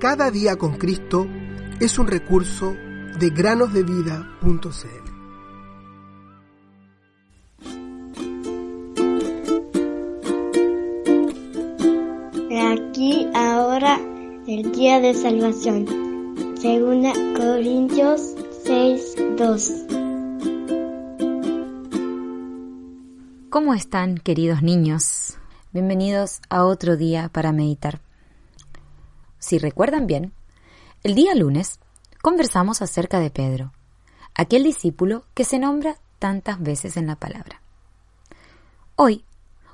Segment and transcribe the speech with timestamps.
[0.00, 1.26] Cada día con Cristo
[1.78, 2.74] es un recurso
[3.18, 4.30] de granosdevida.cl.
[12.72, 14.00] Aquí ahora
[14.46, 15.84] el día de salvación.
[16.56, 19.72] Segunda Corintios 6, 2.
[23.50, 25.36] ¿Cómo están, queridos niños?
[25.74, 28.00] Bienvenidos a otro día para meditar.
[29.40, 30.32] Si recuerdan bien,
[31.02, 31.80] el día lunes
[32.22, 33.72] conversamos acerca de Pedro,
[34.34, 37.62] aquel discípulo que se nombra tantas veces en la palabra.
[38.96, 39.24] Hoy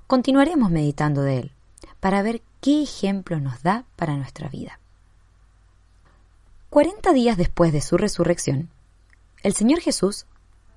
[0.07, 1.53] continuaremos meditando de él
[1.99, 4.79] para ver qué ejemplo nos da para nuestra vida.
[6.71, 8.71] Cuarenta días después de su resurrección,
[9.43, 10.27] el Señor Jesús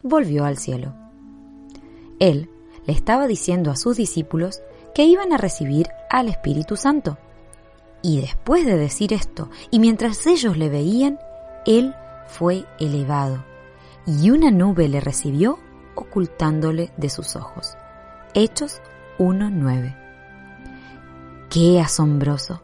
[0.01, 0.95] volvió al cielo.
[2.19, 2.49] Él
[2.87, 4.61] le estaba diciendo a sus discípulos
[4.95, 7.19] que iban a recibir al Espíritu Santo
[8.01, 11.19] y después de decir esto, y mientras ellos le veían,
[11.65, 11.95] él
[12.27, 13.43] fue elevado,
[14.05, 15.59] y una nube le recibió
[15.95, 17.75] ocultándole de sus ojos.
[18.33, 18.81] Hechos
[19.17, 19.95] 1.9.
[21.49, 22.61] Qué asombroso,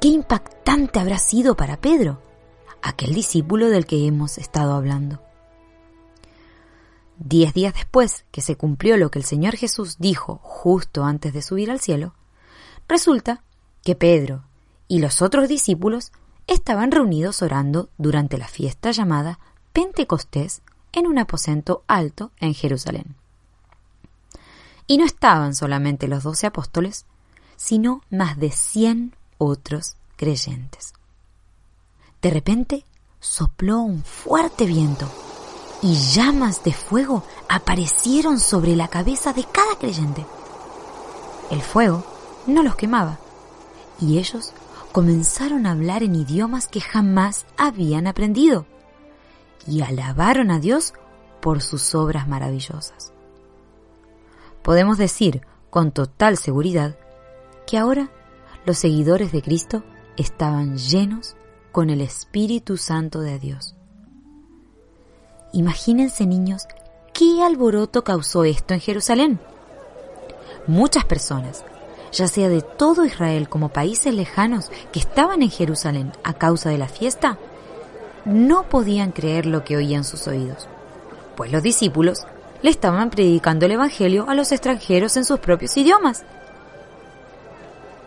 [0.00, 2.20] qué impactante habrá sido para Pedro,
[2.82, 5.22] aquel discípulo del que hemos estado hablando.
[7.18, 11.42] Diez días después que se cumplió lo que el Señor Jesús dijo justo antes de
[11.42, 12.14] subir al cielo,
[12.88, 13.42] resulta
[13.82, 14.44] que Pedro,
[14.88, 16.12] y los otros discípulos
[16.46, 19.38] estaban reunidos orando durante la fiesta llamada
[19.72, 23.14] Pentecostés en un aposento alto en Jerusalén.
[24.86, 27.04] Y no estaban solamente los doce apóstoles,
[27.56, 30.94] sino más de cien otros creyentes.
[32.22, 32.84] De repente
[33.20, 35.08] sopló un fuerte viento
[35.82, 40.26] y llamas de fuego aparecieron sobre la cabeza de cada creyente.
[41.50, 42.04] El fuego
[42.46, 43.18] no los quemaba
[44.00, 44.52] y ellos
[44.92, 48.66] comenzaron a hablar en idiomas que jamás habían aprendido
[49.66, 50.94] y alabaron a Dios
[51.40, 53.12] por sus obras maravillosas.
[54.62, 56.98] Podemos decir con total seguridad
[57.66, 58.10] que ahora
[58.64, 59.82] los seguidores de Cristo
[60.16, 61.36] estaban llenos
[61.72, 63.74] con el Espíritu Santo de Dios.
[65.52, 66.66] Imagínense niños
[67.14, 69.40] qué alboroto causó esto en Jerusalén.
[70.66, 71.64] Muchas personas,
[72.12, 76.78] ya sea de todo Israel como países lejanos que estaban en Jerusalén a causa de
[76.78, 77.38] la fiesta,
[78.24, 80.68] no podían creer lo que oían sus oídos,
[81.36, 82.26] pues los discípulos
[82.62, 86.24] le estaban predicando el Evangelio a los extranjeros en sus propios idiomas.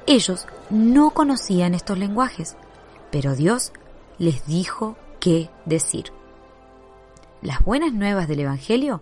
[0.06, 2.56] Ellos no conocían estos lenguajes,
[3.12, 3.72] pero Dios
[4.18, 6.12] les dijo qué decir.
[7.42, 9.02] Las buenas nuevas del Evangelio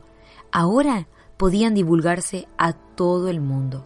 [0.51, 3.85] ahora podían divulgarse a todo el mundo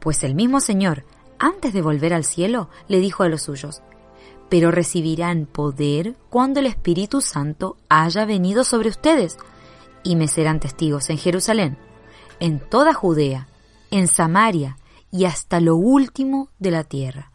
[0.00, 1.04] pues el mismo Señor,
[1.38, 3.82] antes de volver al cielo, le dijo a los suyos,
[4.48, 9.38] pero recibirán poder cuando el Espíritu Santo haya venido sobre ustedes,
[10.02, 11.78] y me serán testigos en Jerusalén,
[12.40, 13.48] en toda Judea,
[13.90, 14.76] en Samaria
[15.10, 17.30] y hasta lo último de la tierra.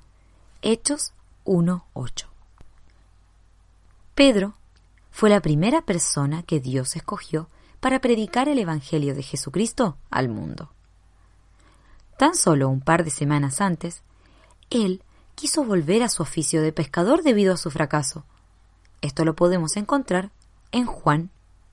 [0.62, 1.14] Hechos
[1.46, 2.26] 1.8.
[4.16, 4.56] Pedro
[5.12, 7.50] fue la primera persona que Dios escogió
[7.80, 10.75] para predicar el Evangelio de Jesucristo al mundo.
[12.18, 14.02] Tan solo un par de semanas antes,
[14.70, 15.04] él
[15.36, 18.24] quiso volver a su oficio de pescador debido a su fracaso.
[19.02, 20.32] Esto lo podemos encontrar
[20.72, 21.30] en Juan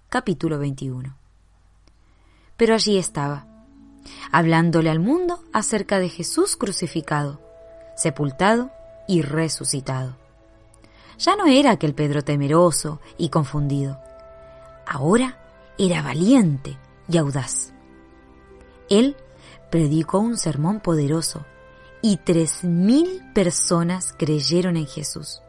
[0.09, 1.17] capítulo 21.
[2.57, 3.47] Pero allí estaba,
[4.31, 7.41] hablándole al mundo acerca de Jesús crucificado,
[7.97, 8.71] sepultado
[9.07, 10.17] y resucitado.
[11.19, 13.99] Ya no era aquel Pedro temeroso y confundido.
[14.87, 15.39] Ahora
[15.79, 16.77] era valiente
[17.09, 17.73] y audaz.
[18.91, 19.17] Él
[19.73, 21.47] predicó un sermón poderoso
[22.03, 25.41] y tres mil personas creyeron en Jesús.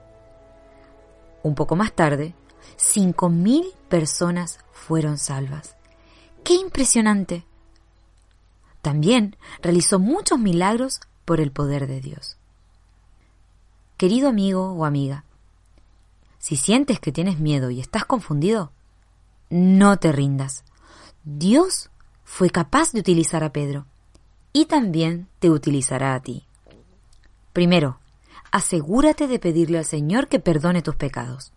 [1.43, 2.33] Un poco más tarde,
[2.77, 5.75] cinco mil personas fueron salvas.
[6.45, 7.45] ¡Qué impresionante!
[8.81, 12.37] También realizó muchos milagros por el poder de Dios.
[13.97, 15.25] Querido amigo o amiga,
[16.39, 18.71] si sientes que tienes miedo y estás confundido,
[19.49, 20.63] no te rindas.
[21.25, 21.89] Dios
[22.23, 23.85] fue capaz de utilizar a Pedro
[24.53, 26.45] y también te utilizará a ti.
[27.51, 27.99] Primero,
[28.51, 31.51] asegúrate de pedirle al Señor que perdone tus pecados.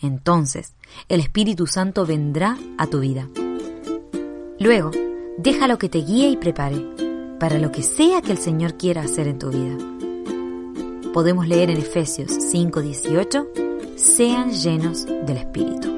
[0.00, 0.74] Entonces,
[1.08, 3.28] el Espíritu Santo vendrá a tu vida.
[4.58, 4.90] Luego,
[5.36, 6.84] déjalo que te guíe y prepare
[7.38, 9.76] para lo que sea que el Señor quiera hacer en tu vida.
[11.12, 13.48] Podemos leer en Efesios 5:18,
[13.96, 15.97] sean llenos del Espíritu.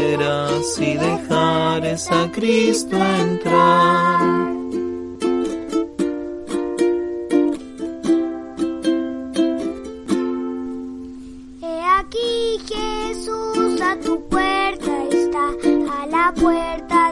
[1.91, 4.51] dejares a Cristo entrar.
[16.35, 17.11] puerta